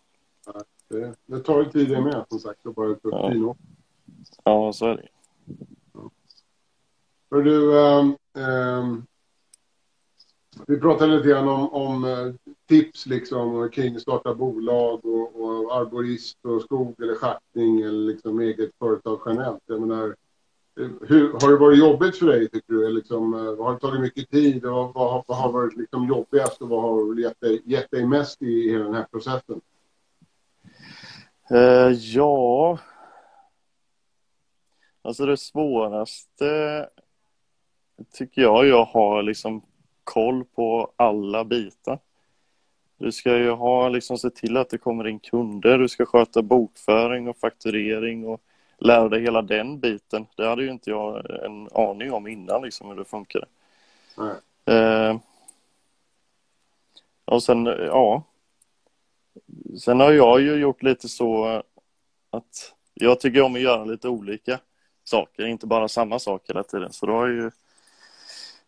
Det, 0.88 1.14
det 1.26 1.40
tar 1.40 1.58
ju 1.58 1.70
tid 1.70 1.88
det 1.88 2.00
med 2.00 2.24
som 2.28 2.38
sagt. 2.38 2.66
Att 2.66 2.74
bara 2.74 2.88
ut 2.88 3.04
och 3.04 3.12
ja. 3.12 3.56
ja, 4.44 4.72
så 4.72 4.86
är 4.86 4.96
det. 4.96 5.08
Ja. 5.92 6.10
För 7.28 7.42
du, 7.42 7.76
um, 7.76 8.16
um, 8.32 9.06
vi 10.66 10.80
pratade 10.80 11.16
lite 11.16 11.28
grann 11.28 11.48
om, 11.48 11.68
om 11.72 12.04
eh, 12.04 12.34
tips 12.68 13.06
liksom 13.06 13.70
kring 13.72 14.00
starta 14.00 14.34
bolag 14.34 15.04
och, 15.04 15.40
och 15.42 15.76
arborist 15.76 16.38
och 16.44 16.62
skog 16.62 17.00
eller 17.02 17.14
schaktning 17.14 17.80
eller 17.80 18.12
liksom 18.12 18.40
eget 18.40 18.70
företag 18.78 19.20
generellt. 19.26 19.62
Jag 19.66 19.80
menar, 19.80 20.16
eh, 20.80 20.88
hur, 21.00 21.32
har 21.32 21.50
det 21.50 21.56
varit 21.56 21.78
jobbigt 21.78 22.16
för 22.16 22.26
dig 22.26 22.48
tycker 22.48 22.72
du? 22.72 22.92
Liksom, 22.92 23.34
eh, 23.34 23.64
har 23.64 23.72
det 23.72 23.80
tagit 23.80 24.00
mycket 24.00 24.30
tid? 24.30 24.64
Och 24.64 24.94
vad, 24.94 25.24
vad 25.26 25.38
har 25.38 25.52
varit 25.52 25.76
liksom 25.76 26.08
jobbigast 26.08 26.62
och 26.62 26.68
vad 26.68 26.82
har 26.82 27.18
gett 27.18 27.40
dig, 27.40 27.62
gett 27.64 27.90
dig 27.90 28.06
mest 28.06 28.42
i, 28.42 28.46
i 28.46 28.70
hela 28.70 28.84
den 28.84 28.94
här 28.94 29.06
processen? 29.10 29.60
Uh, 31.50 31.92
ja... 31.92 32.78
Alltså 35.04 35.26
det 35.26 35.36
svåraste 35.36 36.88
tycker 38.12 38.42
jag 38.42 38.66
jag 38.66 38.84
har 38.84 39.22
liksom 39.22 39.62
koll 40.04 40.44
på 40.44 40.92
alla 40.96 41.44
bitar. 41.44 41.98
Du 42.98 43.12
ska 43.12 43.36
ju 43.36 43.50
ha, 43.50 43.88
liksom, 43.88 44.18
se 44.18 44.30
till 44.30 44.56
att 44.56 44.70
det 44.70 44.78
kommer 44.78 45.08
in 45.08 45.18
kunder, 45.18 45.78
du 45.78 45.88
ska 45.88 46.06
sköta 46.06 46.42
bokföring 46.42 47.28
och 47.28 47.36
fakturering 47.36 48.26
och 48.26 48.40
lära 48.78 49.08
dig 49.08 49.22
hela 49.22 49.42
den 49.42 49.80
biten. 49.80 50.26
Det 50.36 50.46
hade 50.46 50.62
ju 50.62 50.70
inte 50.70 50.90
jag 50.90 51.30
en 51.44 51.68
aning 51.74 52.12
om 52.12 52.26
innan, 52.26 52.62
liksom, 52.62 52.88
hur 52.88 52.96
det 52.96 53.04
funkar. 53.04 53.44
Eh, 54.64 55.16
och 57.24 57.42
sen, 57.42 57.66
ja, 57.66 58.22
Sen 59.78 60.00
har 60.00 60.12
jag 60.12 60.40
ju 60.40 60.54
gjort 60.54 60.82
lite 60.82 61.08
så 61.08 61.62
att 62.30 62.74
jag 62.94 63.20
tycker 63.20 63.42
om 63.42 63.54
att 63.54 63.60
göra 63.60 63.84
lite 63.84 64.08
olika 64.08 64.60
saker, 65.04 65.46
inte 65.46 65.66
bara 65.66 65.88
samma 65.88 66.18
sak 66.18 66.48
hela 66.48 66.62
tiden. 66.62 66.92
Så 66.92 67.06
då 67.06 67.12
har 67.12 67.28
jag 67.28 67.36
ju 67.36 67.50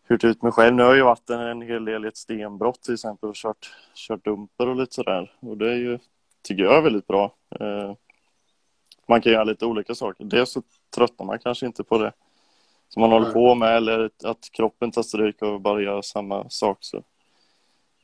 hyrt 0.07 0.23
ut 0.23 0.41
mig 0.41 0.51
själv. 0.51 0.75
Nu 0.75 0.83
har 0.83 0.89
jag 0.89 0.97
ju 0.97 1.03
varit 1.03 1.29
en 1.29 1.61
hel 1.61 1.85
del 1.85 2.05
i 2.05 2.07
ett 2.07 2.17
stenbrott 2.17 2.81
till 2.81 2.93
exempel 2.93 3.29
och 3.29 3.35
kört, 3.35 3.73
kört 3.93 4.25
dumper 4.25 4.67
och 4.67 4.75
lite 4.75 4.95
sådär. 4.95 5.33
Och 5.39 5.57
det 5.57 5.71
är 5.71 5.75
ju, 5.75 5.99
tycker 6.41 6.63
jag 6.63 6.77
är 6.77 6.81
väldigt 6.81 7.07
bra. 7.07 7.33
Eh, 7.59 7.93
man 9.07 9.21
kan 9.21 9.31
göra 9.31 9.43
lite 9.43 9.65
olika 9.65 9.95
saker. 9.95 10.25
Dels 10.25 10.51
så 10.51 10.61
tröttnar 10.95 11.25
man 11.25 11.39
kanske 11.39 11.65
inte 11.65 11.83
på 11.83 11.97
det 11.97 12.13
som 12.89 13.01
man 13.01 13.11
håller 13.11 13.31
på 13.31 13.55
med 13.55 13.77
eller 13.77 14.09
att 14.23 14.49
kroppen 14.51 14.91
tar 14.91 15.03
stryk 15.03 15.41
och 15.41 15.61
bara 15.61 15.81
gör 15.81 16.01
samma 16.01 16.49
sak. 16.49 16.77
Så. 16.79 16.97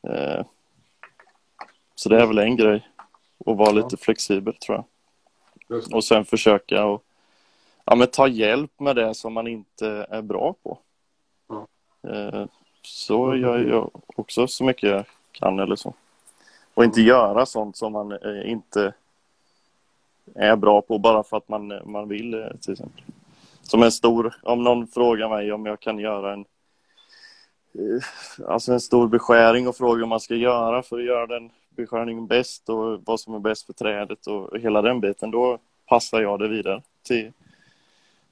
Eh, 0.08 0.46
så 1.96 2.10
det 2.10 2.22
är 2.22 2.25
väl 2.25 2.38
en 2.38 2.55
grej. 2.55 2.88
Att 3.46 3.58
vara 3.58 3.72
lite 3.72 3.98
flexibel 3.98 4.53
tror 4.53 4.77
jag. 4.77 4.86
Och 5.93 6.03
sen 6.03 6.25
försöka 6.25 6.86
och, 6.86 7.03
ja, 7.86 7.96
men 7.96 8.08
ta 8.08 8.27
hjälp 8.27 8.79
med 8.79 8.96
det 8.96 9.13
som 9.13 9.34
man 9.34 9.48
inte 9.48 10.08
är 10.10 10.22
bra 10.22 10.55
på. 10.63 10.79
Eh, 12.08 12.46
så 12.81 13.36
gör 13.36 13.60
jag 13.60 13.91
också 14.15 14.48
så 14.48 14.63
mycket 14.63 14.89
jag 14.89 15.05
kan 15.31 15.60
eller 15.60 15.75
så. 15.75 15.93
Och 16.74 16.84
inte 16.84 17.01
göra 17.01 17.46
sånt 17.46 17.77
som 17.77 17.93
man 17.93 18.12
eh, 18.12 18.51
inte 18.51 18.93
är 20.36 20.55
bra 20.55 20.81
på 20.81 20.98
bara 20.98 21.24
för 21.24 21.38
att 21.38 21.50
man, 21.50 21.74
man 21.86 22.08
vill 22.08 22.34
eh, 22.34 22.48
till 22.62 22.72
exempel. 22.72 23.03
Som 23.62 23.84
en 23.84 23.91
stor, 23.91 24.36
om 24.43 24.63
någon 24.63 24.88
frågar 24.88 25.29
mig 25.29 25.51
om 25.51 25.65
jag 25.65 25.79
kan 25.79 26.00
göra 26.00 26.34
en 26.34 26.46
alltså 28.48 28.74
en 28.74 28.79
stor 28.79 29.08
beskäring 29.08 29.67
och 29.67 29.77
frågar 29.77 30.03
om 30.03 30.10
man 30.10 30.20
ska 30.20 30.36
göra 30.36 30.84
för 30.84 31.00
att 31.00 31.05
göra 31.05 31.27
den 31.27 31.51
beskärningen 31.70 32.27
bäst 32.27 32.70
och 32.70 33.01
vad 33.05 33.20
som 33.20 33.34
är 33.34 33.39
bäst 33.39 33.65
för 33.65 33.74
trädet 33.74 34.27
och 34.27 34.60
hela 34.60 34.81
den 34.81 35.01
biten, 35.01 35.31
då 35.31 35.58
passar 35.86 36.22
jag 36.22 36.39
det 36.39 36.48
vidare 36.48 36.81
till, 37.03 37.31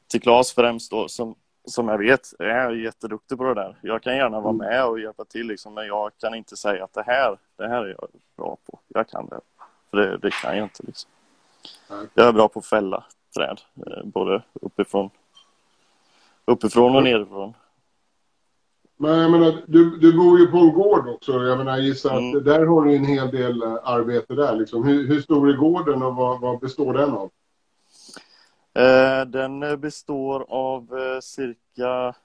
till 0.08 0.22
Claes 0.22 0.54
främst 0.54 0.92
då, 0.92 1.08
som, 1.08 1.36
som 1.72 1.88
jag 1.88 1.98
vet 1.98 2.34
är 2.40 2.70
jätteduktig 2.72 3.38
på 3.38 3.44
det 3.44 3.54
där. 3.54 3.78
Jag 3.82 4.04
kan 4.04 4.16
gärna 4.16 4.40
vara 4.40 4.54
mm. 4.54 4.68
med 4.68 4.86
och 4.86 5.00
hjälpa 5.00 5.26
till, 5.26 5.48
liksom, 5.48 5.74
men 5.74 5.88
jag 5.88 6.12
kan 6.18 6.36
inte 6.36 6.58
säga 6.58 6.84
att 6.84 6.94
det 6.94 7.04
här, 7.06 7.38
det 7.58 7.68
här 7.68 7.86
är 7.86 7.90
jag 7.90 8.08
bra 8.38 8.58
på. 8.66 8.80
Jag 8.88 9.10
kan 9.10 9.28
det, 9.30 9.40
för 9.90 9.98
det, 9.98 10.18
det 10.18 10.32
kan 10.32 10.58
jag 10.58 10.66
inte. 10.66 10.84
Liksom. 10.84 11.10
Jag 12.14 12.28
är 12.28 12.34
bra 12.34 12.48
på 12.48 12.60
att 12.60 12.66
fälla 12.66 13.04
träd, 13.36 13.62
eh, 13.88 14.04
både 14.04 14.44
uppifrån, 14.54 15.10
uppifrån 16.46 16.96
och 16.96 17.04
nerifrån. 17.04 17.54
Men 19.02 19.20
jag 19.20 19.32
menar, 19.32 19.64
du, 19.68 19.98
du 19.98 20.18
bor 20.18 20.40
ju 20.40 20.48
på 20.48 20.58
en 20.58 20.74
gård 20.74 21.08
också. 21.08 21.32
Jag 21.32 21.58
menar, 21.58 21.72
jag 21.72 21.82
gissar 21.82 22.18
mm. 22.18 22.38
att 22.38 22.46
där 22.46 22.66
har 22.66 22.86
du 22.86 22.96
en 22.96 23.06
hel 23.06 23.32
del 23.32 23.64
eh, 23.64 23.78
arbete 23.84 24.34
där. 24.34 24.56
Liksom. 24.56 24.84
Hur, 24.84 25.08
hur 25.08 25.22
stor 25.22 25.50
är 25.50 25.54
gården 25.54 26.04
och 26.04 26.16
vad, 26.16 26.42
vad 26.42 26.60
består 26.60 26.94
den 26.94 27.12
av? 27.12 27.30
Eh, 28.74 29.26
den 29.26 29.80
består 29.82 30.46
av 30.50 30.98
eh, 30.98 31.20
cirka 31.20 32.16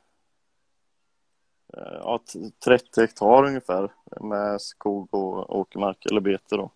eh, 1.77 1.99
ja, 2.01 2.21
30 2.65 3.01
hektar 3.01 3.45
ungefär 3.45 3.93
med 4.21 4.61
skog 4.61 5.15
och 5.15 5.59
åkermark 5.59 6.07
eller 6.07 6.21
bete. 6.21 6.57
Då. 6.57 6.71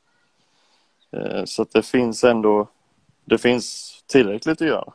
Eh, 1.11 1.45
så 1.45 1.67
det 1.73 1.83
finns 1.83 2.25
ändå 2.25 2.69
det 3.29 3.39
finns 3.39 3.99
tillräckligt 4.07 4.63
att 4.63 4.69
göra 4.69 4.93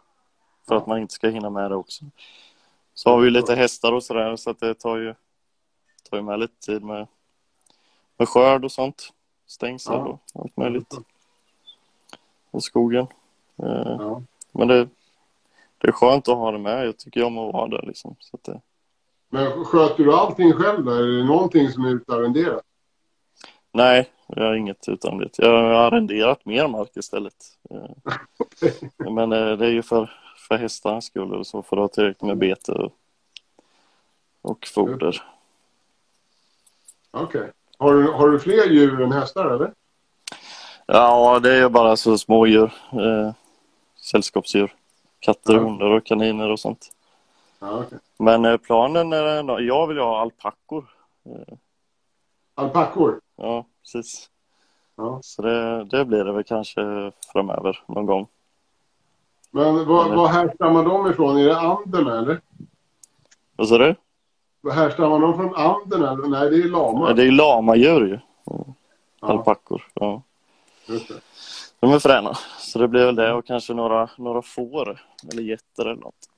för 0.68 0.76
att 0.76 0.88
man 0.88 1.00
inte 1.00 1.14
ska 1.14 1.30
hinna 1.30 1.50
med 1.50 1.72
det 1.72 1.76
också. 1.76 2.06
Så 2.94 3.10
har 3.10 3.20
vi 3.20 3.30
lite 3.30 3.56
hästar 3.56 3.92
och 3.92 4.04
sådär 4.04 4.36
så 4.36 4.50
att 4.50 4.60
det 4.60 4.74
tar 4.74 4.98
ju, 4.98 5.16
tar 6.10 6.18
ju 6.18 6.24
med 6.24 6.40
lite 6.40 6.66
tid 6.66 6.84
med, 6.84 7.08
med 8.18 8.30
skörd 8.30 8.66
och 8.66 8.72
sånt. 8.72 9.14
Stängsel 9.46 9.94
ja. 9.94 10.20
och 10.34 10.42
allt 10.42 10.58
möjligt. 10.58 10.98
Och 12.52 12.64
skogen. 12.64 13.08
Eh, 13.58 13.96
ja. 14.00 14.22
Men 14.54 14.68
det, 14.68 14.88
det 15.78 15.88
är 15.88 15.92
skönt 15.92 16.28
att 16.28 16.38
ha 16.38 16.52
det 16.52 16.60
med. 16.60 16.88
Jag 16.88 16.98
tycker 16.98 17.24
om 17.24 17.38
att 17.38 17.54
vara 17.54 17.68
där 17.68 17.84
liksom. 17.88 18.16
Så 18.20 18.38
det... 18.42 18.62
Men 19.30 19.66
sköter 19.66 20.04
du 20.04 20.14
allting 20.14 20.54
själv 20.54 20.86
där? 20.86 21.04
Är 21.04 21.18
det 21.18 21.24
någonting 21.24 21.70
som 21.70 21.86
är 21.86 21.90
utarrenderat? 21.90 22.64
Nej, 23.72 24.10
jag 24.28 24.44
har 24.44 24.54
inget 24.54 24.90
utarrenderat. 24.90 25.40
Jag 25.40 25.50
har 25.50 25.64
arrenderat 25.64 26.46
mer 26.46 26.68
mark 26.68 26.92
istället. 26.96 27.34
Eh, 27.70 28.14
men 29.12 29.32
eh, 29.32 29.58
det 29.58 29.66
är 29.66 29.72
ju 29.72 29.82
för 29.82 30.10
för 30.48 30.58
hästarnas 30.58 31.06
skull 31.06 31.34
och 31.34 31.48
så 31.48 31.64
för 31.64 31.78
att 31.78 31.82
ha 31.82 31.88
tillräckligt 31.88 32.22
med 32.22 32.38
bete 32.38 32.72
och, 32.72 32.94
och 34.42 34.68
foder. 34.68 35.24
Okej. 37.12 37.42
Okay. 37.42 37.52
Har, 37.78 37.94
du, 37.94 38.12
har 38.12 38.30
du 38.30 38.40
fler 38.40 38.70
djur 38.70 39.02
än 39.02 39.12
hästar 39.12 39.46
eller? 39.46 39.74
Ja, 40.86 41.40
det 41.40 41.54
är 41.54 41.70
bara 41.70 41.96
så 41.96 42.18
smådjur. 42.18 42.74
Sällskapsdjur. 44.04 44.76
Katter, 45.20 45.54
ja. 45.54 45.60
hundar 45.60 45.90
och 45.90 46.06
kaniner 46.06 46.50
och 46.50 46.60
sånt. 46.60 46.92
Ja, 47.60 47.80
okay. 47.80 48.00
Men 48.18 48.46
eh, 48.46 48.58
planen 48.58 49.14
är 49.14 49.26
ändå, 49.26 49.62
jag 49.62 49.88
vill 49.88 49.98
ha 49.98 50.20
alpackor. 50.22 50.86
Eh, 51.26 51.58
alpackor? 52.56 53.20
Ja, 53.36 53.66
precis. 53.82 54.30
Ja. 54.96 55.20
Så 55.24 55.42
det, 55.42 55.84
det 55.84 56.06
blir 56.06 56.24
det 56.24 56.34
väl 56.34 56.44
kanske 56.44 57.12
framöver 57.34 57.84
någon 57.88 58.06
gång. 58.06 58.28
Men 59.52 59.86
vad, 59.88 60.16
vad 60.16 60.30
härstammar 60.30 60.84
de 60.84 61.12
ifrån? 61.12 61.38
Är 61.38 61.46
det 61.46 61.60
Anderna 61.60 62.20
eller? 62.20 62.42
Vad 63.56 63.68
sa 63.68 63.78
du? 63.78 63.96
Härstammar 64.72 65.20
de 65.20 65.36
från 65.36 65.56
Anderna? 65.56 66.12
Eller? 66.12 66.28
Nej, 66.28 66.50
det 66.50 66.56
är 66.56 66.70
lama. 66.70 67.08
Ja, 67.08 67.14
det 67.14 67.24
är 67.24 67.32
lamadjur 67.32 68.08
ju. 68.08 68.20
Alpackor. 69.20 69.88
Ja. 69.94 70.22
Just 70.86 71.08
det. 71.08 71.16
De 71.84 71.94
är 71.94 72.00
fräna. 72.00 72.34
Så 72.60 72.80
det 72.80 72.88
blir 72.88 73.06
väl 73.06 73.16
det 73.16 73.34
och 73.34 73.46
kanske 73.46 73.74
några, 73.74 74.10
några 74.18 74.42
får 74.42 75.02
eller 75.32 75.42
getter 75.42 75.86
eller 75.86 76.02
något. 76.02 76.30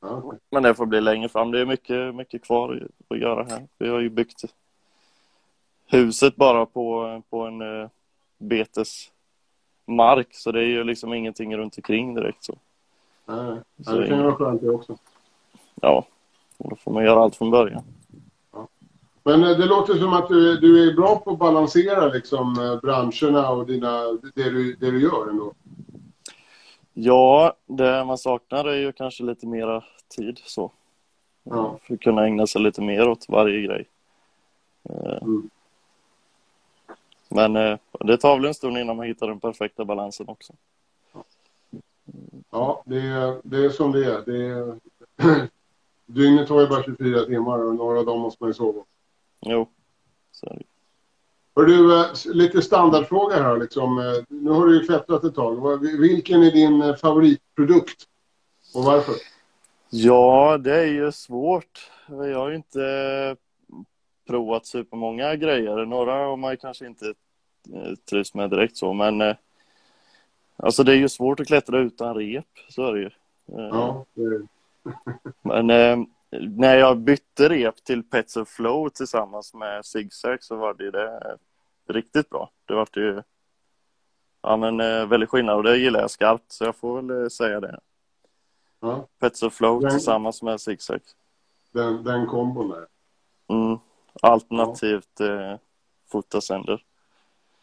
Okej. 0.00 0.38
Men 0.50 0.62
det 0.62 0.74
får 0.74 0.86
bli 0.86 1.00
längre 1.00 1.28
fram. 1.28 1.50
Det 1.50 1.60
är 1.60 1.66
mycket, 1.66 2.14
mycket 2.14 2.44
kvar 2.44 2.88
att 3.08 3.18
göra 3.18 3.44
här. 3.44 3.66
Vi 3.78 3.88
har 3.88 4.00
ju 4.00 4.10
byggt 4.10 4.44
huset 5.86 6.36
bara 6.36 6.66
på, 6.66 7.22
på 7.30 7.40
en 7.40 7.80
eh, 7.82 7.88
betesmark. 8.38 10.28
Så 10.30 10.52
det 10.52 10.60
är 10.60 10.68
ju 10.68 10.84
liksom 10.84 11.14
ingenting 11.14 11.56
runt 11.56 11.76
omkring 11.76 12.14
direkt. 12.14 12.44
Så. 12.44 12.58
Nej, 13.24 13.56
Så 13.84 13.98
det 13.98 14.08
kan 14.08 14.18
ju 14.18 14.24
vara 14.24 14.34
skönt 14.34 14.62
det 14.62 14.70
också. 14.70 14.98
Ja, 15.74 16.06
och 16.56 16.70
då 16.70 16.76
får 16.76 16.92
man 16.92 17.04
göra 17.04 17.20
allt 17.20 17.36
från 17.36 17.50
början. 17.50 17.84
Men 19.26 19.44
eh, 19.44 19.58
det 19.58 19.66
låter 19.66 19.94
som 19.94 20.12
att 20.12 20.28
du, 20.28 20.56
du 20.56 20.88
är 20.88 20.94
bra 20.94 21.18
på 21.18 21.30
att 21.30 21.38
balansera 21.38 22.06
liksom, 22.06 22.60
eh, 22.60 22.80
branscherna 22.80 23.50
och 23.50 23.66
dina, 23.66 24.12
det, 24.12 24.50
du, 24.50 24.74
det 24.74 24.90
du 24.90 25.02
gör 25.02 25.30
ändå. 25.30 25.54
Ja, 26.94 27.54
det 27.66 28.04
man 28.04 28.18
saknar 28.18 28.64
är 28.64 28.76
ju 28.76 28.92
kanske 28.92 29.24
lite 29.24 29.46
mera 29.46 29.84
tid 30.16 30.40
så. 30.44 30.72
Ja. 31.42 31.78
För 31.82 31.94
att 31.94 32.00
kunna 32.00 32.26
ägna 32.26 32.46
sig 32.46 32.62
lite 32.62 32.82
mer 32.82 33.08
åt 33.08 33.28
varje 33.28 33.66
grej. 33.66 33.88
Eh, 34.88 35.22
Mm. 35.22 35.50
Men 37.28 37.56
eh, 37.56 37.78
det 38.00 38.16
tar 38.16 38.36
väl 38.36 38.46
en 38.46 38.54
stund 38.54 38.78
innan 38.78 38.96
man 38.96 39.06
hittar 39.06 39.26
den 39.26 39.40
perfekta 39.40 39.84
balansen 39.84 40.28
också. 40.28 40.52
Ja, 42.50 42.82
det 42.86 43.00
är, 43.00 43.40
det 43.44 43.64
är 43.64 43.70
som 43.70 43.92
det 43.92 44.04
är. 44.04 44.22
Det 44.26 44.46
är 44.46 44.78
Dygnet 46.06 46.48
har 46.48 46.60
ju 46.60 46.66
bara 46.66 46.82
24 46.82 47.24
timmar 47.24 47.64
och 47.64 47.74
några 47.74 47.98
av 47.98 48.06
dem 48.06 48.20
måste 48.20 48.42
man 48.42 48.50
ju 48.50 48.54
sova. 48.54 48.82
Jo, 49.48 49.68
så 50.32 50.46
är 50.46 50.54
det. 50.54 50.64
Hör 51.56 51.66
du, 51.66 52.00
eh, 52.00 52.34
lite 52.34 52.62
standardfråga 52.62 53.42
här 53.42 53.56
liksom. 53.56 53.98
Eh, 53.98 54.24
Nu 54.28 54.50
har 54.50 54.66
du 54.66 54.80
ju 54.80 54.86
klättrat 54.86 55.24
ett 55.24 55.34
tag. 55.34 55.78
Vilken 55.98 56.42
är 56.42 56.50
din 56.50 56.82
eh, 56.82 56.94
favoritprodukt? 56.94 58.04
Och 58.74 58.84
varför? 58.84 59.14
Ja, 59.90 60.58
det 60.58 60.74
är 60.74 60.86
ju 60.86 61.12
svårt. 61.12 61.90
Jag 62.08 62.38
har 62.38 62.48
ju 62.48 62.56
inte 62.56 63.36
provat 64.26 64.66
supermånga 64.66 65.36
grejer. 65.36 65.84
Några 65.84 66.12
har 66.12 66.36
man 66.36 66.56
kanske 66.56 66.86
inte 66.86 67.14
trivs 68.10 68.34
med 68.34 68.50
direkt 68.50 68.76
så, 68.76 68.92
men 68.92 69.34
alltså 70.56 70.82
det 70.82 70.92
är 70.92 70.96
ju 70.96 71.08
svårt 71.08 71.40
att 71.40 71.46
klättra 71.46 71.78
utan 71.78 72.14
rep, 72.14 72.46
så 72.68 72.86
är 72.86 72.92
det 72.92 73.00
ju. 73.00 73.10
Ja, 73.46 74.04
det, 74.14 74.46
Men 75.42 75.70
eh, 75.70 76.06
när 76.40 76.76
jag 76.76 76.98
bytte 76.98 77.48
rep 77.48 77.84
till 77.84 78.02
Pets 78.02 78.36
of 78.36 78.48
Flow 78.48 78.88
tillsammans 78.88 79.54
med 79.54 79.84
Zigzag 79.84 80.42
så 80.42 80.56
var 80.56 80.74
det 80.74 80.90
det 80.90 81.36
riktigt 81.88 82.30
bra. 82.30 82.50
Det 82.64 82.74
var 82.74 82.88
ju 82.94 83.22
ja, 84.42 84.56
men, 84.56 84.80
eh, 84.80 85.06
väldigt 85.06 85.28
skillnad 85.30 85.56
och 85.56 85.62
det 85.62 85.76
gillar 85.76 86.00
jag 86.00 86.10
skarpt 86.10 86.52
så 86.52 86.64
jag 86.64 86.76
får 86.76 87.02
väl 87.02 87.22
eh, 87.22 87.28
säga 87.28 87.60
det. 87.60 87.80
ja, 88.80 89.06
Pets 89.18 89.42
of 89.42 89.54
Flow 89.54 89.80
Den- 89.80 89.90
tillsammans 89.90 90.42
med 90.42 90.60
Zigzag. 90.60 91.00
den, 91.72 92.04
den 92.04 92.26
kombon 92.26 92.68
där. 92.68 92.86
Mm. 93.48 93.78
Alternativt 94.22 95.20
eh, 95.20 95.54
fotasänder. 96.08 96.84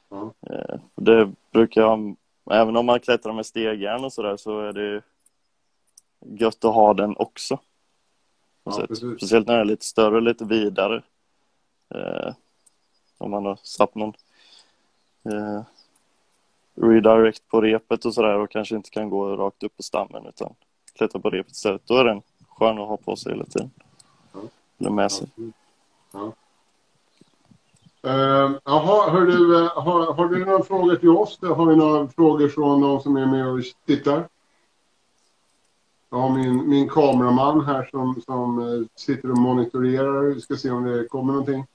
Ja. 0.09 0.33
Eh, 0.49 0.79
det 0.95 1.31
brukar 1.51 1.81
jag, 1.81 2.15
även 2.51 2.77
om 2.77 2.85
man 2.85 2.99
klättrar 2.99 3.33
med 3.33 3.45
stegjärn 3.45 4.03
och 4.05 4.13
sådär 4.13 4.37
så 4.37 4.59
är 4.59 4.73
det 4.73 5.01
gött 6.19 6.65
att 6.65 6.73
ha 6.73 6.93
den 6.93 7.15
också. 7.17 7.59
Ja. 8.63 8.87
Speciellt 9.17 9.47
när 9.47 9.53
den 9.53 9.61
är 9.61 9.65
lite 9.65 9.85
större 9.85 10.21
lite 10.21 10.45
vidare. 10.45 11.03
Eh, 11.95 12.33
om 13.17 13.31
man 13.31 13.45
har 13.45 13.59
satt 13.63 13.95
någon 13.95 14.13
eh, 15.23 15.61
redirect 16.75 17.47
på 17.47 17.61
repet 17.61 18.05
och 18.05 18.13
sådär 18.13 18.37
och 18.37 18.51
kanske 18.51 18.75
inte 18.75 18.89
kan 18.89 19.09
gå 19.09 19.35
rakt 19.35 19.63
upp 19.63 19.77
på 19.77 19.83
stammen 19.83 20.25
utan 20.25 20.53
klättra 20.95 21.19
på 21.19 21.29
repet 21.29 21.51
istället. 21.51 21.81
Då 21.85 21.97
är 21.97 22.03
den 22.03 22.21
skön 22.47 22.79
att 22.79 22.87
ha 22.87 22.97
på 22.97 23.15
sig 23.15 23.31
hela 23.31 23.45
tiden. 23.45 23.71
Ja. 24.33 24.39
Eller 24.79 24.89
med 24.89 25.11
sig. 25.11 25.27
Ja. 26.11 26.33
Uh, 28.07 28.57
jaha, 28.63 29.09
hör 29.09 29.21
du, 29.21 29.65
eh, 29.65 29.83
har, 29.83 30.13
har 30.13 30.27
du 30.27 30.45
några 30.45 30.63
frågor 30.63 30.95
till 30.95 31.09
oss? 31.09 31.39
Har 31.41 31.65
vi 31.65 31.75
några 31.75 32.07
frågor 32.07 32.47
från 32.47 32.81
de 32.81 32.99
som 32.99 33.17
är 33.17 33.25
med 33.25 33.47
och 33.47 33.61
tittar? 33.85 34.27
Jag 36.13 36.19
har 36.19 36.29
min, 36.29 36.69
min 36.69 36.89
kameraman 36.89 37.65
här 37.65 37.87
som, 37.91 38.21
som 38.25 38.59
eh, 38.59 38.87
sitter 38.95 39.31
och 39.31 39.37
monitorerar. 39.37 40.21
Vi 40.21 40.41
ska 40.41 40.55
se 40.55 40.69
om 40.69 40.83
det 40.83 41.07
kommer 41.07 41.33
någonting. 41.33 41.65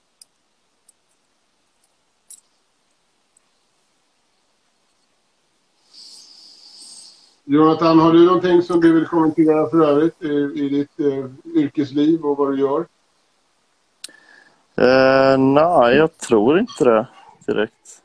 Jonathan, 7.45 7.99
har 7.99 8.13
du 8.13 8.27
någonting 8.27 8.63
som 8.63 8.81
du 8.81 8.93
vill 8.93 9.07
kommentera 9.07 9.71
för 9.71 9.81
övrigt 9.81 10.23
i, 10.23 10.35
i 10.55 10.69
ditt 10.69 11.01
eh, 11.01 11.31
yrkesliv 11.63 12.27
och 12.27 12.37
vad 12.37 12.53
du 12.53 12.61
gör? 12.61 12.81
Eh, 14.77 15.39
nej, 15.39 15.97
jag 15.97 16.19
tror 16.19 16.59
inte 16.59 16.85
det 16.85 17.09
direkt. 17.47 18.03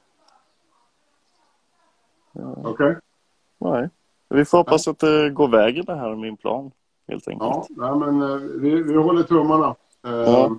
Okej. 2.64 2.96
Nej. 3.58 3.90
Vi 4.34 4.46
får 4.46 4.58
hoppas 4.58 4.88
att 4.88 5.00
det 5.00 5.30
går 5.30 5.48
vägen 5.48 5.86
det 5.86 5.96
här 5.96 6.10
med 6.10 6.18
min 6.20 6.38
plan. 6.38 6.72
Helt 7.08 7.28
enkelt. 7.28 7.68
Ja, 7.78 7.96
men 7.96 8.22
eh, 8.22 8.36
vi, 8.38 8.84
vi 8.84 8.96
håller 8.96 9.24
tummarna. 9.24 9.76
Eh, 10.08 10.12
Ja. 10.14 10.56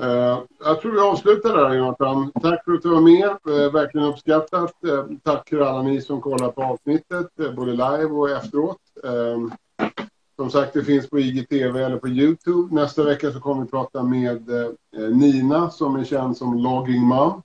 eh, 0.00 0.38
jag 0.64 0.80
tror 0.80 0.92
vi 0.92 1.00
avslutar 1.00 1.56
där 1.56 1.74
Jonathan. 1.74 2.32
Tack 2.42 2.64
för 2.64 2.72
att 2.72 2.82
du 2.82 2.88
var 2.88 3.00
med. 3.00 3.28
Eh, 3.64 3.72
verkligen 3.72 4.06
uppskattat. 4.06 4.84
Eh, 4.84 5.04
tack 5.22 5.48
till 5.48 5.62
alla 5.62 5.82
ni 5.82 6.00
som 6.00 6.20
kollar 6.20 6.50
på 6.50 6.62
avsnittet, 6.62 7.26
både 7.56 7.70
live 7.70 8.04
och 8.04 8.30
efteråt. 8.30 8.76
Som 10.36 10.50
sagt, 10.50 10.72
det 10.72 10.84
finns 10.84 11.10
på 11.10 11.18
IGTV 11.18 11.82
eller 11.82 11.96
på 11.98 12.08
Youtube. 12.08 12.74
Nästa 12.74 13.04
vecka 13.04 13.32
så 13.32 13.40
kommer 13.40 13.62
vi 13.64 13.68
prata 13.70 14.02
med 14.02 14.50
Nina 15.12 15.70
som 15.70 15.96
är 15.96 16.04
känd 16.04 16.36
som 16.36 16.58
Logging 16.58 17.02
Mom. 17.02 17.42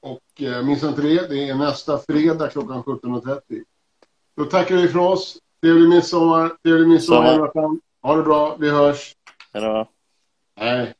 Och 0.00 0.42
eh, 0.42 0.62
missa 0.62 0.88
inte 0.88 1.02
det. 1.02 1.28
Det 1.28 1.48
är 1.48 1.54
nästa 1.54 1.98
fredag 1.98 2.48
klockan 2.48 2.82
17.30. 2.82 3.40
Då 4.36 4.44
tackar 4.44 4.76
vi 4.76 4.88
för 4.88 4.98
oss. 4.98 5.38
Trevlig 5.62 5.88
midsommar. 5.88 6.52
Trevlig 6.62 6.88
midsommar. 6.88 7.34
Jonathan. 7.34 7.80
Ha 8.02 8.16
det 8.16 8.22
bra. 8.22 8.56
Vi 8.60 8.70
hörs. 8.70 9.14
Hej 9.52 9.62
då. 9.62 9.88
Hej. 10.56 10.94